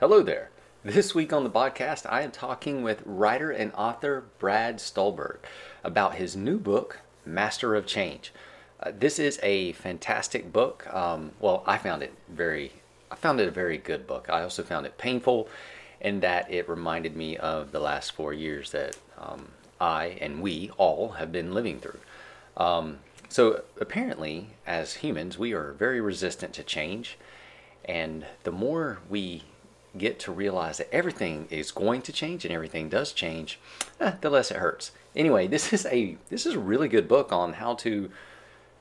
[0.00, 0.50] Hello there.
[0.84, 5.40] This week on the podcast, I am talking with writer and author Brad Stulberg
[5.82, 8.32] about his new book, Master of Change.
[8.78, 10.86] Uh, this is a fantastic book.
[10.94, 12.74] Um, well, I found it very,
[13.10, 14.30] I found it a very good book.
[14.30, 15.48] I also found it painful
[16.00, 19.48] in that it reminded me of the last four years that um,
[19.80, 21.98] I and we all have been living through.
[22.56, 27.18] Um, so apparently, as humans, we are very resistant to change,
[27.84, 29.42] and the more we
[29.96, 33.58] get to realize that everything is going to change and everything does change,
[34.00, 34.92] eh, the less it hurts.
[35.16, 38.10] Anyway, this is a this is a really good book on how to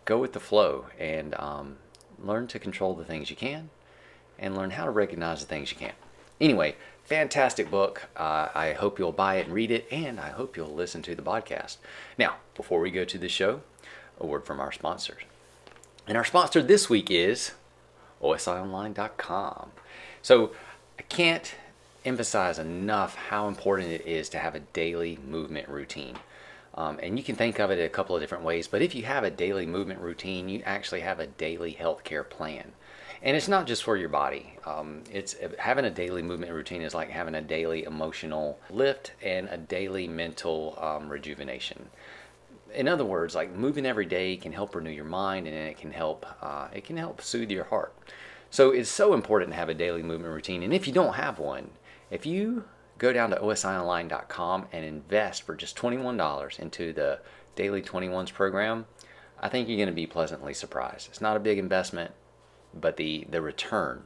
[0.06, 1.78] go with the flow and um,
[2.22, 3.70] learn to control the things you can
[4.40, 5.96] and learn how to recognize the things you can't.
[6.40, 8.08] Anyway, fantastic book.
[8.16, 11.16] Uh, I hope you'll buy it and read it, and I hope you'll listen to
[11.16, 11.78] the podcast.
[12.18, 13.62] Now, before we go to the show,
[14.20, 15.24] a word from our sponsors.
[16.08, 17.52] And our sponsor this week is
[18.22, 19.72] OSIOnline.com.
[20.22, 20.52] So
[20.98, 21.54] I can't
[22.06, 26.16] emphasize enough how important it is to have a daily movement routine.
[26.74, 29.04] Um, and you can think of it a couple of different ways, but if you
[29.04, 32.72] have a daily movement routine, you actually have a daily healthcare plan.
[33.24, 34.54] And it's not just for your body.
[34.66, 39.50] Um, it's having a daily movement routine is like having a daily emotional lift and
[39.50, 41.90] a daily mental um, rejuvenation.
[42.76, 45.92] In other words, like moving every day can help renew your mind and it can
[45.92, 47.94] help uh, it can help soothe your heart.
[48.58, 50.64] So it's so important to have a daily movement routine.
[50.64, 51.70] And if you don't have one,
[52.10, 52.64] if you
[52.98, 57.20] go down to osionline.com and invest for just $21 into the
[57.56, 58.88] Daily 21s program,
[59.40, 61.08] I think you're going to be pleasantly surprised.
[61.08, 62.14] It's not a big investment,
[62.74, 64.06] but the, the return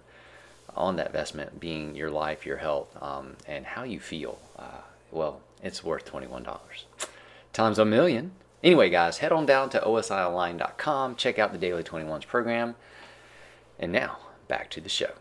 [0.75, 5.39] on that investment being your life, your health, um, and how you feel, uh, well,
[5.63, 6.59] it's worth $21.
[7.53, 8.33] Times a million.
[8.61, 12.75] Anyway, guys, head on down to osionline.com, check out the Daily 21s program.
[13.79, 14.17] And now,
[14.51, 15.13] back to the show.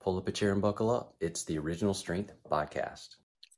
[0.00, 1.12] Pull up a chair and buckle up.
[1.20, 3.08] It's the Original Strength Podcast.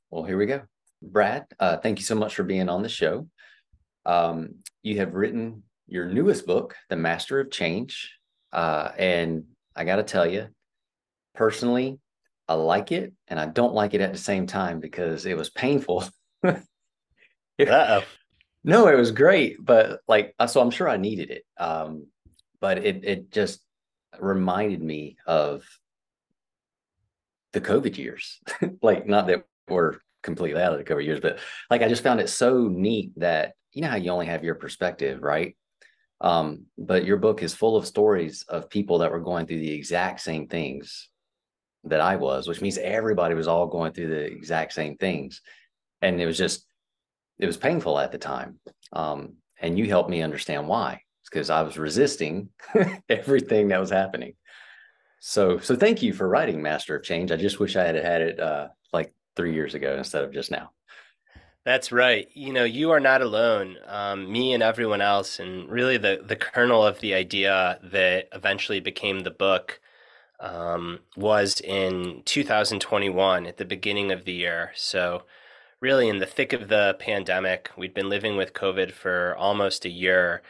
[0.09, 0.63] Well, here we go.
[1.03, 3.27] Brad, uh, thank you so much for being on the show.
[4.07, 8.11] Um, you have written your newest book, The Master of Change.
[8.51, 9.43] Uh, and
[9.75, 10.47] I got to tell you,
[11.35, 11.99] personally,
[12.47, 15.51] I like it and I don't like it at the same time because it was
[15.51, 16.05] painful.
[16.43, 18.03] Uh-oh.
[18.63, 21.43] No, it was great, but like, so I'm sure I needed it.
[21.59, 22.07] Um,
[22.59, 23.59] but it it just
[24.19, 25.63] reminded me of
[27.53, 28.39] the COVID years.
[28.81, 31.39] like, not that we're completely out of the COVID years, but
[31.69, 34.55] like I just found it so neat that you know how you only have your
[34.55, 35.55] perspective, right?
[36.19, 39.71] Um, but your book is full of stories of people that were going through the
[39.71, 41.09] exact same things
[41.85, 45.41] that I was, which means everybody was all going through the exact same things.
[46.01, 46.65] And it was just,
[47.39, 48.59] it was painful at the time.
[48.93, 51.00] Um, and you helped me understand why
[51.31, 52.49] because I was resisting
[53.09, 54.33] everything that was happening.
[55.19, 57.31] So, so thank you for writing Master of Change.
[57.31, 60.51] I just wish I had had it uh, like three years ago instead of just
[60.51, 60.71] now.
[61.63, 62.27] That's right.
[62.33, 63.77] You know, you are not alone.
[63.85, 68.79] Um, me and everyone else, and really the the kernel of the idea that eventually
[68.79, 69.79] became the book
[70.39, 74.71] um, was in 2021 at the beginning of the year.
[74.75, 75.23] So,
[75.79, 79.89] really, in the thick of the pandemic, we'd been living with COVID for almost a
[79.89, 80.41] year,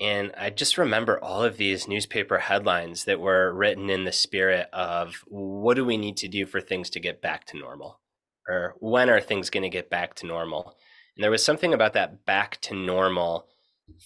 [0.00, 4.68] and I just remember all of these newspaper headlines that were written in the spirit
[4.72, 8.00] of what do we need to do for things to get back to normal?
[8.48, 10.74] Or when are things going to get back to normal?
[11.16, 13.46] And there was something about that back to normal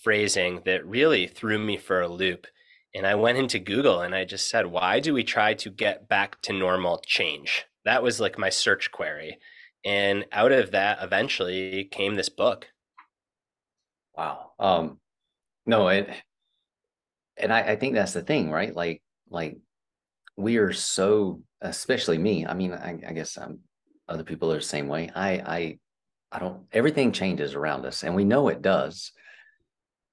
[0.02, 2.46] phrasing that really threw me for a loop.
[2.94, 6.08] And I went into Google and I just said, why do we try to get
[6.08, 7.64] back to normal change?
[7.84, 9.38] That was like my search query.
[9.84, 12.66] And out of that eventually came this book.
[14.16, 14.50] Wow.
[14.58, 14.98] Um,
[15.68, 16.08] no, and
[17.36, 18.74] and I, I think that's the thing, right?
[18.74, 19.58] Like like
[20.36, 22.46] we are so, especially me.
[22.46, 23.60] I mean, I, I guess um,
[24.08, 25.10] other people are the same way.
[25.14, 25.78] I I
[26.32, 26.62] I don't.
[26.72, 29.12] Everything changes around us, and we know it does.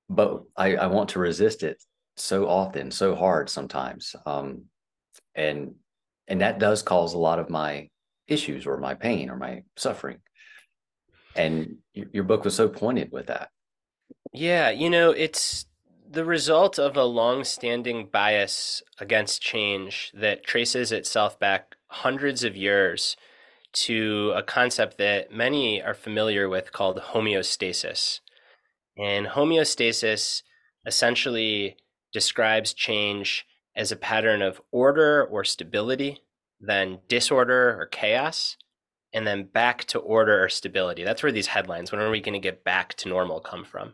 [0.10, 1.82] But I I want to resist it
[2.18, 4.64] so often, so hard sometimes, um,
[5.36, 5.76] and
[6.28, 7.90] and that does cause a lot of my
[8.28, 10.18] issues or my pain or my suffering.
[11.34, 13.50] And your, your book was so pointed with that.
[14.38, 15.66] Yeah, you know, it's
[16.12, 23.16] the result of a long-standing bias against change that traces itself back hundreds of years
[23.72, 28.20] to a concept that many are familiar with called homeostasis.
[28.98, 30.44] And homeostasis
[30.86, 31.78] essentially
[32.12, 36.24] describes change as a pattern of order or stability,
[36.60, 38.58] then disorder or chaos,
[39.14, 41.06] and then back to order or stability.
[41.06, 43.94] That's where these headlines, when are we going to get back to normal, come from.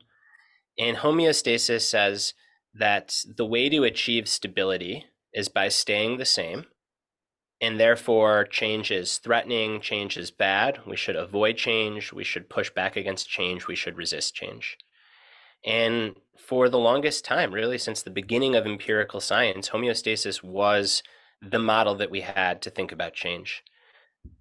[0.77, 2.33] And homeostasis says
[2.73, 6.65] that the way to achieve stability is by staying the same
[7.61, 10.79] and therefore change is threatening, change is bad.
[10.85, 14.77] We should avoid change, we should push back against change, we should resist change.
[15.63, 21.03] And for the longest time, really since the beginning of empirical science, homeostasis was
[21.39, 23.63] the model that we had to think about change.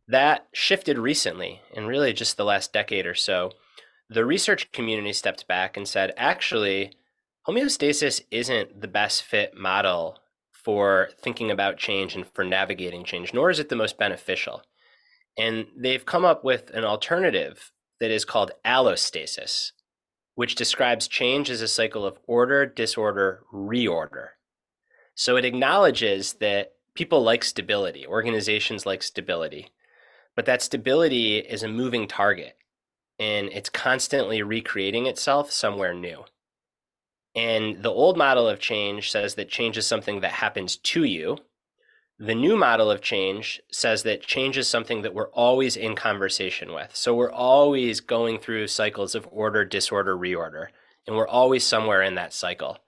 [0.09, 3.53] That shifted recently, in really just the last decade or so.
[4.12, 6.95] The research community stepped back and said, actually,
[7.47, 10.19] homeostasis isn't the best fit model
[10.51, 14.62] for thinking about change and for navigating change, nor is it the most beneficial.
[15.39, 17.71] And they've come up with an alternative
[18.01, 19.71] that is called allostasis,
[20.35, 24.31] which describes change as a cycle of order, disorder, reorder.
[25.15, 29.71] So it acknowledges that people like stability, organizations like stability,
[30.35, 32.57] but that stability is a moving target
[33.20, 36.25] and it's constantly recreating itself somewhere new.
[37.37, 41.37] And the old model of change says that change is something that happens to you.
[42.19, 46.72] The new model of change says that change is something that we're always in conversation
[46.72, 46.96] with.
[46.96, 50.69] So we're always going through cycles of order, disorder, reorder,
[51.06, 52.78] and we're always somewhere in that cycle.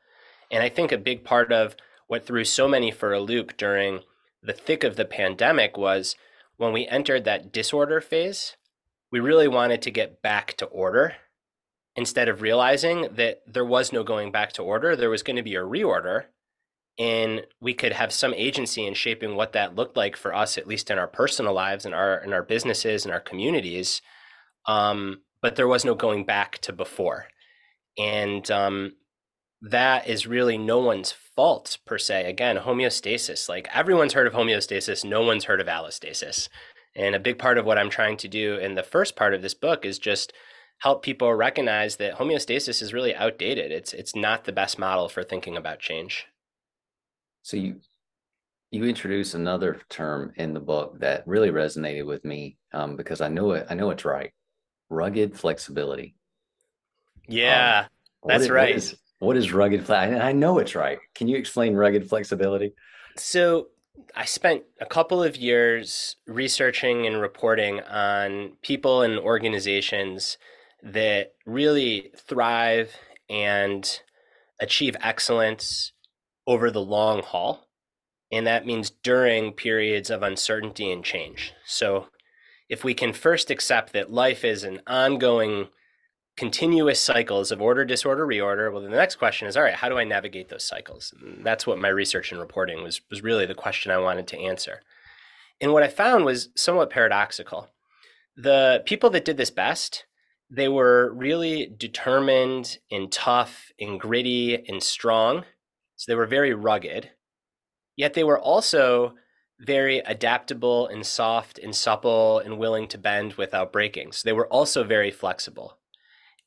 [0.50, 1.76] And I think a big part of
[2.08, 4.00] what threw so many for a loop during
[4.42, 6.16] the thick of the pandemic was
[6.56, 8.56] when we entered that disorder phase,
[9.12, 11.14] we really wanted to get back to order
[11.94, 15.42] instead of realizing that there was no going back to order, there was going to
[15.42, 16.24] be a reorder.
[16.98, 20.66] And we could have some agency in shaping what that looked like for us, at
[20.66, 24.02] least in our personal lives and our in our businesses and our communities.
[24.66, 27.28] Um, but there was no going back to before,
[27.98, 28.92] and um,
[29.62, 32.28] that is really no one's fault per se.
[32.28, 33.48] Again, homeostasis.
[33.48, 36.50] Like everyone's heard of homeostasis, no one's heard of allostasis.
[36.94, 39.42] And a big part of what I'm trying to do in the first part of
[39.42, 40.32] this book is just
[40.78, 43.70] help people recognize that homeostasis is really outdated.
[43.70, 46.26] It's it's not the best model for thinking about change.
[47.42, 47.80] So you
[48.70, 53.28] you introduce another term in the book that really resonated with me um, because I
[53.28, 53.66] know it.
[53.70, 54.32] I know it's right.
[54.88, 56.14] Rugged flexibility.
[57.28, 57.86] Yeah,
[58.22, 58.70] um, that's is, right.
[58.70, 59.90] What is, what is rugged?
[59.90, 60.98] I know it's right.
[61.14, 62.72] Can you explain rugged flexibility?
[63.16, 63.68] So
[64.14, 70.38] I spent a couple of years researching and reporting on people and organizations
[70.82, 72.94] that really thrive
[73.28, 74.00] and
[74.60, 75.92] achieve excellence
[76.46, 77.68] over the long haul.
[78.30, 81.52] And that means during periods of uncertainty and change.
[81.66, 82.08] So,
[82.68, 85.68] if we can first accept that life is an ongoing,
[86.36, 89.98] continuous cycles of order, disorder, reorder, well, the next question is all right, how do
[89.98, 91.12] I navigate those cycles?
[91.20, 94.38] And that's what my research and reporting was, was really the question I wanted to
[94.38, 94.80] answer.
[95.60, 97.68] And what I found was somewhat paradoxical.
[98.36, 100.06] The people that did this best
[100.54, 105.44] they were really determined and tough and gritty and strong.
[105.96, 107.10] So they were very rugged.
[107.96, 109.14] Yet they were also
[109.58, 114.12] very adaptable and soft and supple and willing to bend without breaking.
[114.12, 115.78] So they were also very flexible.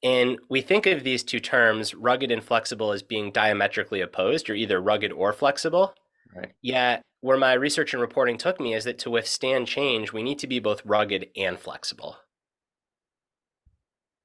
[0.06, 4.48] And we think of these two terms, rugged and flexible, as being diametrically opposed.
[4.48, 5.96] You're either rugged or flexible.
[6.34, 6.52] Right.
[6.62, 10.38] Yet, where my research and reporting took me is that to withstand change, we need
[10.40, 12.18] to be both rugged and flexible.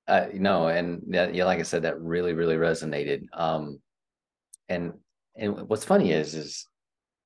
[0.07, 3.25] Uh, no, and yeah, like I said, that really, really resonated.
[3.33, 3.81] Um,
[4.69, 4.93] and
[5.35, 6.67] and what's funny is, is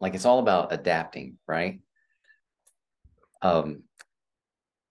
[0.00, 1.80] like it's all about adapting, right?
[3.42, 3.82] Um,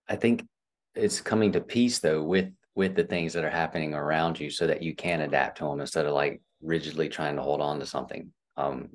[0.06, 0.46] I think
[0.94, 4.66] it's coming to peace though with with the things that are happening around you, so
[4.66, 7.86] that you can adapt to them instead of like rigidly trying to hold on to
[7.86, 8.32] something.
[8.56, 8.90] Um,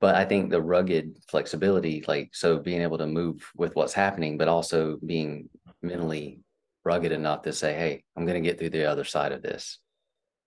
[0.00, 4.36] but I think the rugged flexibility, like so, being able to move with what's happening,
[4.36, 5.48] but also being
[5.80, 6.40] mentally
[6.84, 9.78] rugged enough to say, hey, I'm going to get through the other side of this.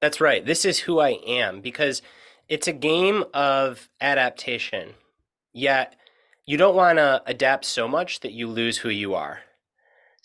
[0.01, 0.45] That's right.
[0.45, 2.01] This is who I am because
[2.49, 4.89] it's a game of adaptation.
[5.53, 5.95] Yet
[6.45, 9.39] you don't want to adapt so much that you lose who you are.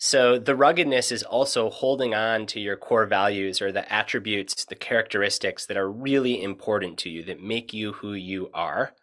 [0.03, 4.73] So the ruggedness is also holding on to your core values or the attributes, the
[4.73, 8.93] characteristics that are really important to you that make you who you are.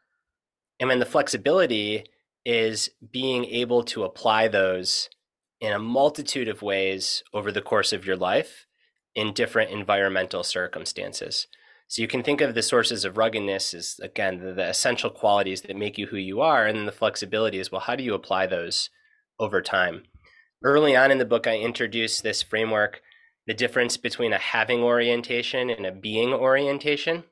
[0.81, 2.07] And then the flexibility
[2.45, 5.09] is being able to apply those
[5.61, 8.67] in a multitude of ways over the course of your life
[9.15, 11.47] in different environmental circumstances.
[11.87, 15.63] So you can think of the sources of ruggedness as, again, the, the, essential qualities
[15.63, 18.15] that make you who you are, and then the flexibility is, well, how do you
[18.15, 18.91] apply those
[19.39, 20.03] over time?
[20.63, 23.01] Early on in the book, I introduced this framework,
[23.47, 27.25] the difference between a having orientation and a being orientation.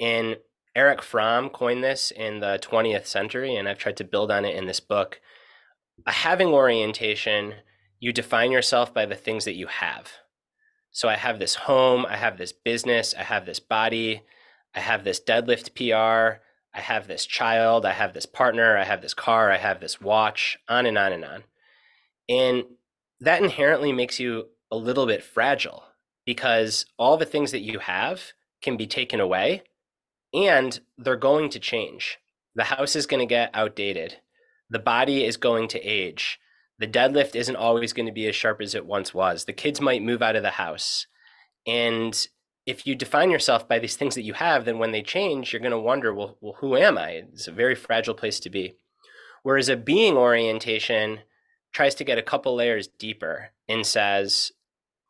[0.00, 0.36] And
[0.76, 4.56] Erich Fromm coined this in the 20th century, and I've tried to build on it
[4.56, 5.20] in this book
[6.06, 7.54] a having orientation,
[7.98, 10.10] you define yourself by the things that you have.
[10.92, 14.22] So I have this home, I have this business, I have this body,
[14.74, 16.40] I have this deadlift PR,
[16.74, 20.00] I have this child, I have this partner, I have this car, I have this
[20.00, 21.44] watch, on and on and on.
[22.30, 22.64] And
[23.20, 25.82] that inherently makes you a little bit fragile
[26.24, 28.32] because all the things that you have
[28.62, 29.64] can be taken away
[30.32, 32.18] and they're going to change.
[32.54, 34.18] The house is going to get outdated.
[34.70, 36.38] The body is going to age.
[36.78, 39.44] The deadlift isn't always going to be as sharp as it once was.
[39.44, 41.06] The kids might move out of the house.
[41.66, 42.26] And
[42.64, 45.60] if you define yourself by these things that you have, then when they change, you're
[45.60, 47.24] going to wonder, well, well, who am I?
[47.32, 48.76] It's a very fragile place to be.
[49.42, 51.20] Whereas a being orientation
[51.72, 54.52] tries to get a couple layers deeper and says,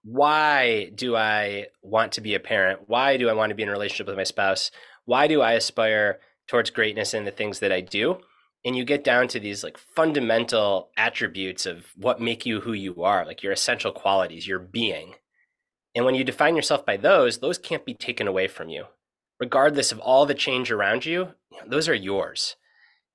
[0.03, 2.81] why do I want to be a parent?
[2.87, 4.71] Why do I want to be in a relationship with my spouse?
[5.05, 8.19] Why do I aspire towards greatness in the things that I do?
[8.65, 13.03] And you get down to these like fundamental attributes of what make you who you
[13.03, 15.15] are, like your essential qualities, your being.
[15.95, 18.85] And when you define yourself by those, those can't be taken away from you.
[19.39, 21.31] Regardless of all the change around you,
[21.67, 22.57] those are yours.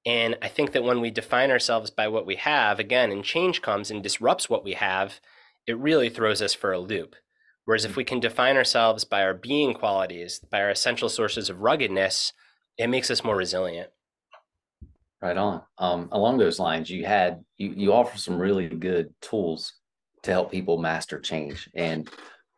[0.05, 3.61] And I think that when we define ourselves by what we have, again, and change
[3.61, 5.19] comes and disrupts what we have,
[5.65, 7.15] it really throws us for a loop.
[7.65, 11.61] Whereas if we can define ourselves by our being qualities, by our essential sources of
[11.61, 12.33] ruggedness,
[12.77, 13.89] it makes us more resilient.
[15.21, 15.63] Right on.
[15.79, 19.73] Um, along those lines, you had you you offer some really good tools
[20.21, 22.07] to help people master change, and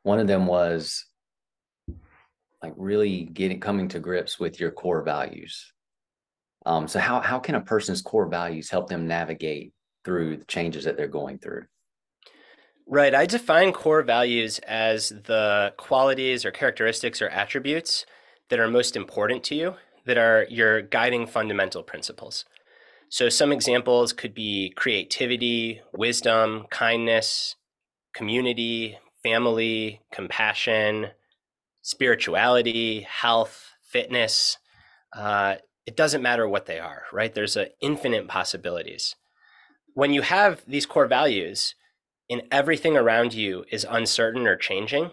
[0.04, 1.06] one of them was
[2.62, 5.72] like really getting coming to grips with your core values.
[6.68, 9.72] Um, so how how can a person's core values help them navigate
[10.04, 11.64] through the changes that they're going through?
[12.86, 13.16] Right.
[13.16, 18.06] I define core values as the qualities or characteristics or attributes
[18.50, 22.44] that are most important to you, that are your guiding fundamental principles.
[23.08, 27.56] So, some examples could be creativity, wisdom, kindness,
[28.14, 31.08] community, family, compassion,
[31.82, 34.58] spirituality, health, fitness.
[35.16, 35.56] Uh,
[35.88, 37.34] it doesn't matter what they are, right?
[37.34, 39.16] There's an infinite possibilities.
[39.94, 41.76] When you have these core values
[42.30, 45.12] and everything around you is uncertain or changing,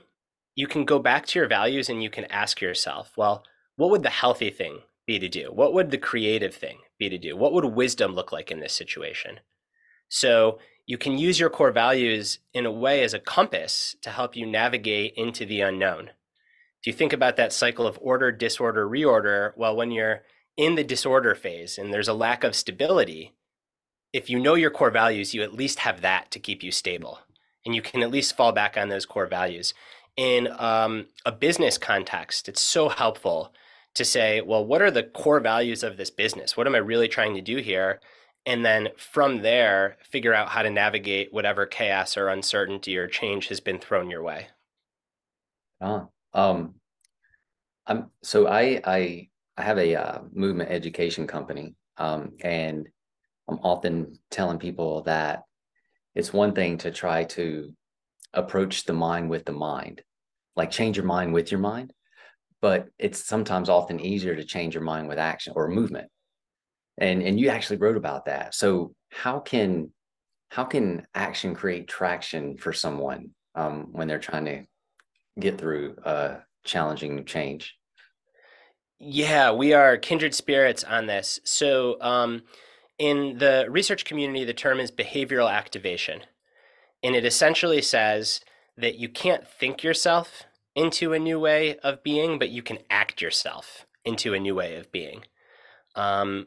[0.57, 3.45] you can go back to your values and you can ask yourself, well,
[3.77, 5.51] what would the healthy thing be to do?
[5.53, 7.37] What would the creative thing be to do?
[7.37, 9.41] What would wisdom look like in this situation?
[10.09, 14.35] So you can use your core values in a way as a compass to help
[14.35, 16.11] you navigate into the unknown.
[16.81, 20.23] If you think about that cycle of order, disorder, reorder, well, when you're
[20.57, 23.33] in the disorder phase and there's a lack of stability,
[24.13, 27.19] if you know your core values, you at least have that to keep you stable.
[27.67, 29.75] And you can at least fall back on those core values.
[30.17, 33.53] In um, a business context, it's so helpful
[33.95, 36.57] to say, well, what are the core values of this business?
[36.57, 38.01] What am I really trying to do here?
[38.47, 43.49] And then from there, figure out how to navigate whatever chaos or uncertainty or change
[43.49, 44.49] has been thrown your way.
[45.81, 46.75] Uh, um,
[47.87, 52.89] I'm so I I I have a uh, movement education company, um, and
[53.49, 55.43] I'm often telling people that
[56.15, 57.73] it's one thing to try to
[58.33, 60.03] approach the mind with the mind,
[60.57, 61.93] like change your mind with your mind,
[62.61, 66.09] but it's sometimes often easier to change your mind with action or movement.
[66.99, 68.55] And and you actually wrote about that.
[68.55, 69.93] So how can
[70.51, 74.65] how can action create traction for someone um, when they're trying to
[75.39, 77.77] get through a challenging change?
[79.07, 81.39] Yeah, we are kindred spirits on this.
[81.45, 82.43] So um,
[82.99, 86.23] in the research community, the term is behavioral activation.
[87.03, 88.41] And it essentially says
[88.79, 90.45] that you can't think yourself
[90.75, 94.77] into a new way of being, but you can act yourself into a new way
[94.77, 95.25] of being.
[95.95, 96.47] Um,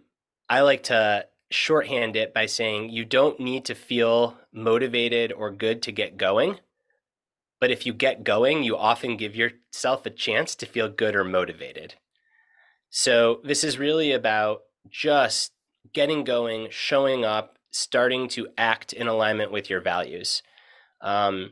[0.49, 5.83] I like to shorthand it by saying you don't need to feel motivated or good
[5.83, 6.57] to get going.
[7.59, 11.23] But if you get going, you often give yourself a chance to feel good or
[11.23, 11.93] motivated.
[12.89, 15.51] So this is really about just
[15.93, 20.41] getting going, showing up, starting to act in alignment with your values.
[21.01, 21.51] Um,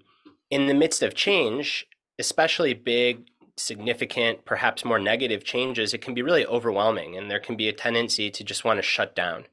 [0.49, 1.85] in the midst of change,
[2.17, 3.27] especially big,
[3.57, 7.73] significant, perhaps more negative changes, it can be really overwhelming and there can be a
[7.73, 9.45] tendency to just want to shut down.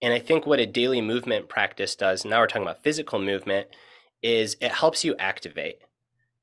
[0.00, 3.68] And I think what a daily movement practice does, now we're talking about physical movement,
[4.22, 5.78] is it helps you activate.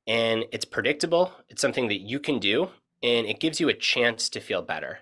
[0.06, 2.70] And it's predictable, it's something that you can do,
[3.02, 4.98] and it gives you a chance to feel better.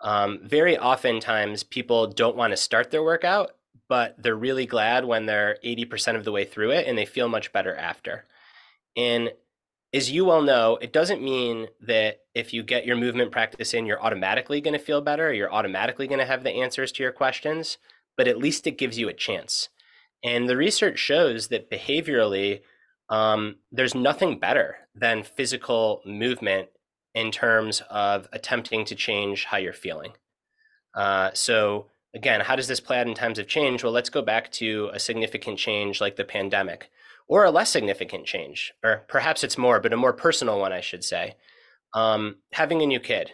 [0.00, 3.52] Um, very oftentimes, people don't want to start their workout,
[3.88, 7.28] but they're really glad when they're 80% of the way through it and they feel
[7.28, 8.24] much better after.
[8.96, 9.30] And
[9.92, 13.86] as you well know, it doesn't mean that if you get your movement practice in,
[13.86, 17.12] you're automatically going to feel better, you're automatically going to have the answers to your
[17.12, 17.78] questions,
[18.16, 19.68] but at least it gives you a chance.
[20.22, 22.60] And the research shows that behaviorally,
[23.08, 26.68] um, there's nothing better than physical movement
[27.14, 30.12] in terms of attempting to change how you're feeling.
[30.94, 33.82] Uh, so again, how does this play out in times of change?
[33.82, 36.90] Well, let's go back to a significant change like the pandemic,
[37.28, 40.80] or a less significant change, or perhaps it's more, but a more personal one, I
[40.80, 41.36] should say.
[41.94, 43.32] Um, having a new kid,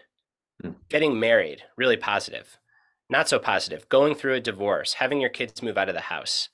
[0.62, 0.75] mm.
[0.88, 2.59] getting married, really positive.
[3.09, 6.49] Not so positive, going through a divorce, having your kids move out of the house.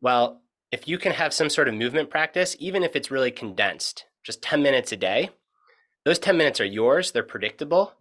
[0.00, 4.04] Well, if you can have some sort of movement practice, even if it's really condensed,
[4.22, 5.30] just 10 minutes a day,
[6.04, 7.94] those 10 minutes are yours, they're predictable,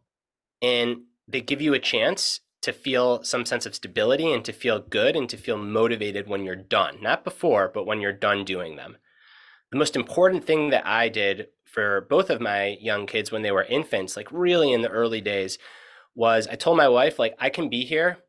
[0.61, 4.79] and they give you a chance to feel some sense of stability and to feel
[4.79, 6.97] good and to feel motivated when you're done.
[7.01, 8.97] Not before, but when you're done doing them.
[9.71, 13.51] The most important thing that I did for both of my young kids when they
[13.51, 15.57] were infants, like really in the early days,
[16.15, 18.19] was I told my wife, like, I can be here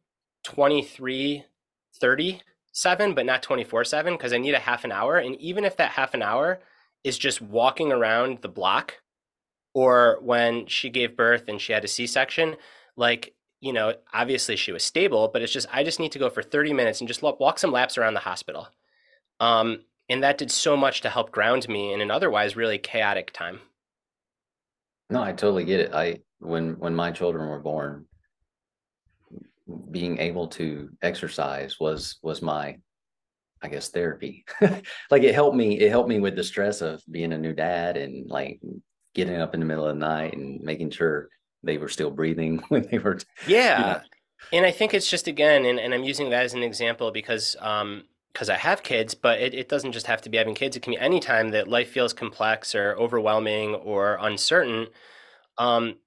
[0.45, 1.45] 23,
[2.01, 5.17] 37, but not 24 7 because I need a half an hour.
[5.17, 6.61] And even if that half an hour
[7.05, 9.01] is just walking around the block,
[9.75, 12.57] or when she gave birth and she had a C section,
[12.97, 16.31] like, you know, obviously she was stable, but it's just, I just need to go
[16.31, 18.69] for 30 minutes and just walk some laps around the hospital.
[19.41, 23.33] Um, and that did so much to help ground me in an otherwise really chaotic
[23.33, 23.61] time.
[25.11, 25.95] No, I totally get it.
[25.95, 28.07] I when when my children were born,
[29.91, 32.77] being able to exercise was was my
[33.63, 34.45] I guess therapy.
[35.11, 37.97] like it helped me it helped me with the stress of being a new dad
[37.97, 38.61] and like
[39.15, 41.29] getting up in the middle of the night and making sure
[41.63, 43.79] they were still breathing when they were Yeah.
[43.79, 44.01] You know.
[44.53, 47.57] And I think it's just again and, and I'm using that as an example because
[47.61, 48.05] um
[48.35, 50.77] because I have kids, but it, it doesn't just have to be having kids.
[50.77, 54.89] It can be any time that life feels complex or overwhelming or uncertain.
[55.57, 55.99] Um,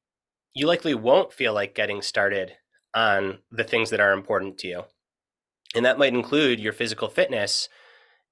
[0.54, 2.58] you likely won't feel like getting started
[2.94, 4.84] on the things that are important to you.
[5.74, 7.70] And that might include your physical fitness.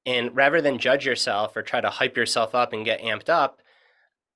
[0.06, 3.62] And rather than judge yourself or try to hype yourself up and get amped up,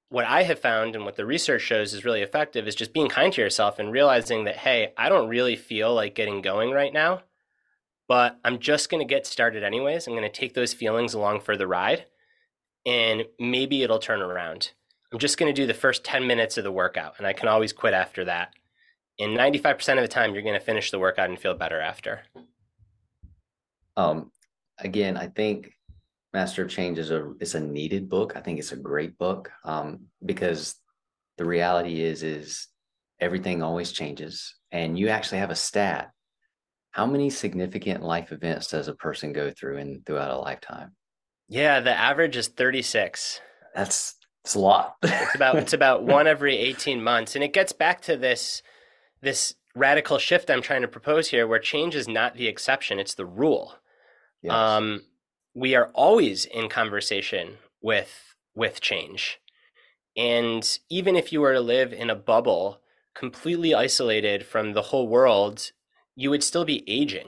[0.10, 3.10] what I have found and what the research shows is really effective is just being
[3.10, 6.92] kind to yourself and realizing that, hey, I don't really feel like getting going right
[6.92, 7.22] now,
[8.08, 10.08] but I'm just going to get started anyways.
[10.08, 12.06] I'm going to take those feelings along for the ride
[12.86, 14.72] and maybe it'll turn around.
[15.14, 17.48] I'm just going to do the first 10 minutes of the workout and I can
[17.48, 18.54] always quit after that.
[19.20, 22.22] And 95% of the time, you're going to finish the workout and feel better after.
[23.98, 24.32] Um,
[24.80, 25.74] again, I think
[26.34, 28.34] Master of Change is a it's a needed book.
[28.36, 30.76] I think it's a great book um, because
[31.38, 32.68] the reality is is
[33.20, 36.12] everything always changes, and you actually have a stat.
[36.92, 40.96] How many significant life events does a person go through in throughout a lifetime?
[41.48, 43.42] Yeah, the average is 36.
[43.76, 44.16] That's
[44.46, 44.96] it's a lot.
[45.04, 47.36] it's about it's about one every 18 months.
[47.36, 48.62] And it gets back to this
[49.22, 53.16] this radical shift I'm trying to propose here where change is not the exception, it's
[53.16, 53.74] the rule.
[54.42, 54.54] Yes.
[54.54, 55.02] Um,
[55.54, 59.40] we are always in conversation with with change.
[60.18, 62.82] And even if you were to live in a bubble
[63.16, 65.72] completely isolated from the whole world,
[66.16, 67.28] you would still be aging.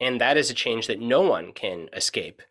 [0.00, 2.42] And that is a change that no one can escape.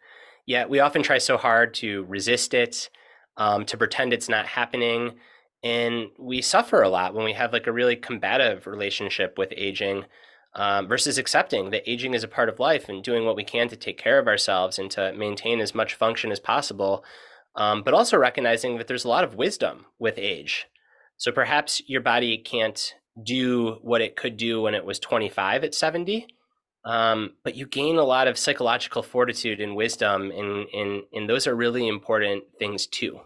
[0.46, 2.90] Yet we often try so hard to resist it
[3.38, 5.16] um, to pretend it's not happening.
[5.64, 10.06] And we suffer a lot when we have like a really combative relationship with aging
[10.56, 13.68] um, versus accepting that aging is a part of life and doing what we can
[13.70, 17.04] to take care of ourselves and to maintain as much function as possible.
[17.56, 20.68] Um, but also recognizing that there's a lot of wisdom with age.
[21.18, 25.74] So perhaps your body can't do what it could do when it was 25 at
[25.74, 26.28] 70.
[26.84, 31.48] Um, but you gain a lot of psychological fortitude and wisdom, and, and, and those
[31.48, 33.22] are really important things too.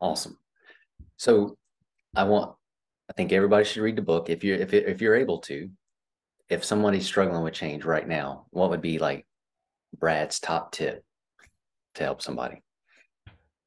[0.00, 0.38] Awesome.
[1.16, 1.56] So
[2.14, 2.54] I want,
[3.10, 5.68] I think everybody should read the book if you're if if you're able to.
[6.48, 9.26] If somebody's struggling with change right now, what would be like
[9.98, 11.04] Brad's top tip
[11.94, 12.62] to help somebody?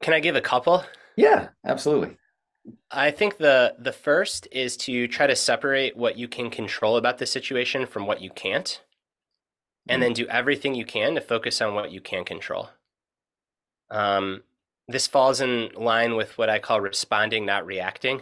[0.02, 0.84] Can I give a couple?
[1.16, 2.18] Yeah, absolutely.
[2.92, 7.18] I think the the first is to try to separate what you can control about
[7.18, 8.82] the situation from what you can't.
[9.90, 10.26] And then mm-hmm.
[10.26, 12.70] do everything you can to focus on what you can control.
[13.90, 14.44] Um,
[14.90, 18.22] this falls in line with what I call responding, not reacting.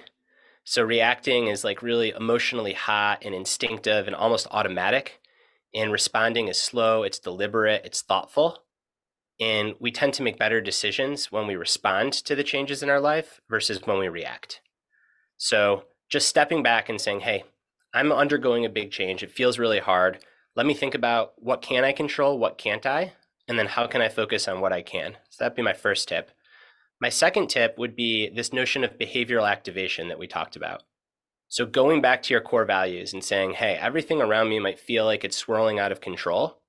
[0.65, 5.21] So reacting is like really emotionally hot and instinctive and almost automatic.
[5.73, 8.63] And responding is slow, it's deliberate, it's thoughtful.
[9.39, 12.99] And we tend to make better decisions when we respond to the changes in our
[12.99, 14.61] life versus when we react.
[15.37, 17.43] So just stepping back and saying, hey,
[17.93, 19.21] I'm undergoing a big change.
[19.21, 20.19] It feels really hard.
[20.55, 23.13] Let me think about what can I control, what can't I,
[23.47, 25.17] and then how can I focus on what I can.
[25.29, 26.31] So that'd be my first tip.
[27.01, 30.83] My second tip would be this notion of behavioral activation that we talked about.
[31.47, 35.05] So going back to your core values and saying, hey, everything around me might feel
[35.05, 36.61] like it's swirling out of control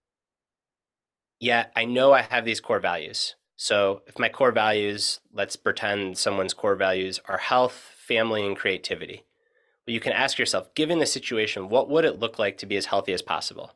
[1.41, 3.35] yet I know I have these core values.
[3.57, 9.25] So if my core values, let's pretend someone's core values are health, family, and creativity.
[9.87, 12.77] Well, you can ask yourself, given the situation, what would it look like to be
[12.77, 13.73] as healthy as possible?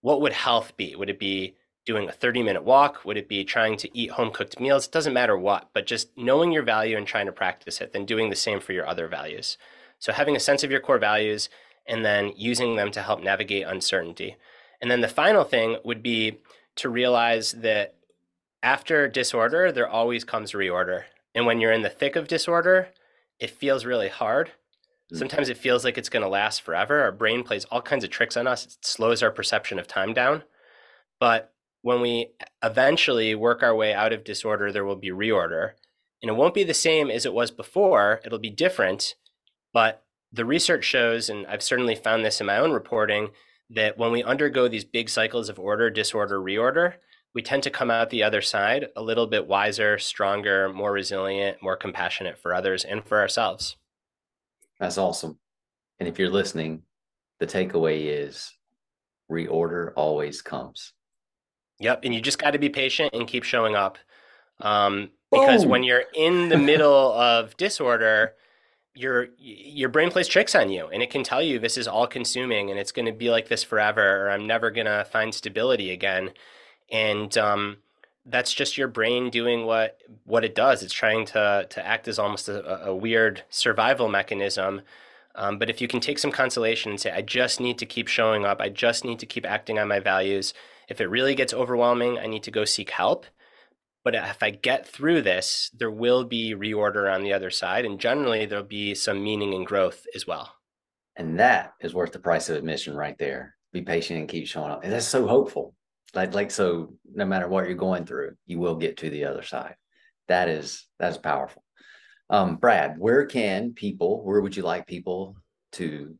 [0.00, 0.94] What would health be?
[0.94, 1.56] Would it be
[1.88, 3.02] doing a 30 minute walk?
[3.06, 4.86] Would it be trying to eat home cooked meals?
[4.86, 8.04] It doesn't matter what, but just knowing your value and trying to practice it, then
[8.04, 9.56] doing the same for your other values.
[9.98, 11.48] So having a sense of your core values
[11.86, 14.36] and then using them to help navigate uncertainty.
[14.82, 16.38] And then the final thing would be
[16.76, 17.94] to realize that
[18.62, 21.04] after disorder, there always comes reorder.
[21.34, 22.88] And when you're in the thick of disorder,
[23.40, 24.50] it feels really hard.
[25.10, 25.16] Hmm.
[25.16, 27.00] Sometimes it feels like it's going to last forever.
[27.00, 28.66] Our brain plays all kinds of tricks on us.
[28.66, 30.42] It slows our perception of time down.
[31.18, 31.54] But
[31.88, 32.28] when we
[32.62, 35.70] eventually work our way out of disorder, there will be reorder.
[36.22, 38.20] And it won't be the same as it was before.
[38.26, 39.14] It'll be different.
[39.72, 43.30] But the research shows, and I've certainly found this in my own reporting,
[43.70, 46.96] that when we undergo these big cycles of order, disorder, reorder,
[47.34, 51.62] we tend to come out the other side a little bit wiser, stronger, more resilient,
[51.62, 53.78] more compassionate for others and for ourselves.
[54.78, 55.38] That's awesome.
[56.00, 56.82] And if you're listening,
[57.38, 58.52] the takeaway is
[59.30, 60.92] reorder always comes.
[61.80, 62.00] Yep.
[62.04, 63.98] And you just got to be patient and keep showing up.
[64.60, 68.34] Um, because when you're in the middle of disorder,
[68.98, 72.06] your your brain plays tricks on you and it can tell you this is all
[72.06, 75.32] consuming and it's going to be like this forever or i'm never going to find
[75.32, 76.30] stability again
[76.90, 77.76] and um,
[78.26, 82.18] that's just your brain doing what what it does it's trying to to act as
[82.18, 84.80] almost a, a weird survival mechanism
[85.36, 88.08] um, but if you can take some consolation and say i just need to keep
[88.08, 90.52] showing up i just need to keep acting on my values
[90.88, 93.26] if it really gets overwhelming i need to go seek help
[94.04, 97.84] but if I get through this, there will be reorder on the other side.
[97.84, 100.54] And generally, there'll be some meaning and growth as well.
[101.16, 103.54] And that is worth the price of admission right there.
[103.72, 104.84] Be patient and keep showing up.
[104.84, 105.74] And that's so hopeful.
[106.14, 109.42] Like, like so no matter what you're going through, you will get to the other
[109.42, 109.74] side.
[110.28, 111.62] That is that is powerful.
[112.30, 115.36] Um, Brad, where can people, where would you like people
[115.72, 116.16] to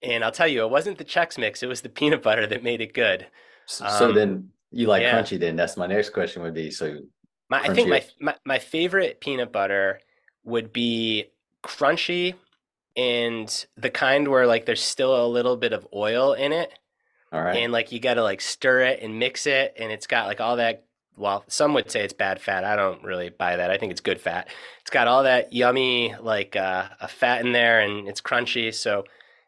[0.02, 2.62] And I'll tell you, it wasn't the Chex Mix; it was the peanut butter that
[2.62, 3.28] made it good.
[3.64, 5.18] So, um, so then you like yeah.
[5.18, 5.40] crunchy?
[5.40, 6.98] Then that's my next question would be so.
[7.48, 10.00] My, I think my, my my favorite peanut butter
[10.44, 11.26] would be
[11.62, 12.34] crunchy
[12.96, 16.72] and the kind where like there's still a little bit of oil in it.
[17.32, 17.56] All right.
[17.56, 20.40] And like you got to like stir it and mix it and it's got like
[20.40, 20.84] all that
[21.16, 22.64] well, some would say it's bad fat.
[22.64, 23.70] I don't really buy that.
[23.70, 24.48] I think it's good fat.
[24.80, 28.72] It's got all that yummy like uh, a fat in there and it's crunchy.
[28.72, 29.04] So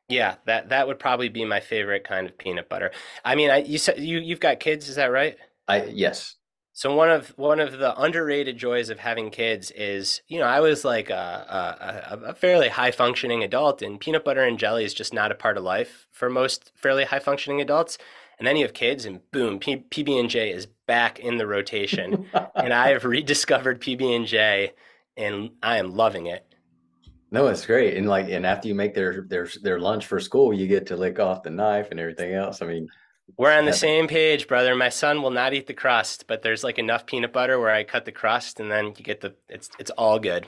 [0.08, 2.90] yeah, that that would probably be my favorite kind of peanut butter.
[3.24, 5.36] I mean, I you said you you've got kids, is that right?
[5.66, 6.36] I yes.
[6.76, 10.58] So one of one of the underrated joys of having kids is, you know, I
[10.58, 14.92] was like a, a, a, fairly high functioning adult, and peanut butter and jelly is
[14.92, 17.96] just not a part of life for most fairly high functioning adults.
[18.38, 21.46] And then you have kids, and boom, P- PB and J is back in the
[21.46, 24.72] rotation, and I have rediscovered PB and J,
[25.16, 26.44] and I am loving it.
[27.30, 30.52] No, it's great, and like, and after you make their their their lunch for school,
[30.52, 32.62] you get to lick off the knife and everything else.
[32.62, 32.88] I mean,
[33.36, 34.74] we're on the same page, brother.
[34.74, 37.84] My son will not eat the crust, but there's like enough peanut butter where I
[37.84, 40.46] cut the crust and then you get the it's it's all good.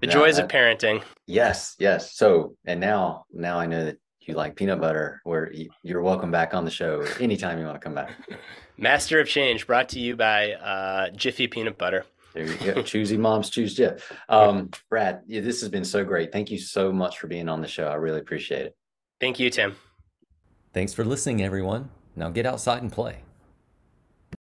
[0.00, 1.02] The joys of parenting.
[1.26, 2.16] Yes, yes.
[2.16, 6.54] So, and now now I know that you like peanut butter where you're welcome back
[6.54, 8.12] on the show anytime you want to come back.
[8.78, 12.04] Master of Change brought to you by uh, Jiffy Peanut Butter.
[12.34, 12.82] There you go.
[12.82, 14.02] Choosy moms choose Jif.
[14.28, 16.32] Um, Brad, yeah, this has been so great.
[16.32, 17.88] Thank you so much for being on the show.
[17.88, 18.76] I really appreciate it.
[19.20, 19.76] Thank you, Tim.
[20.74, 21.88] Thanks for listening, everyone.
[22.16, 23.25] Now get outside and play.